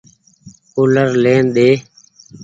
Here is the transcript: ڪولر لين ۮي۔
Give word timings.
ڪولر 0.73 1.09
لين 1.23 1.43
ۮي۔ 1.55 1.69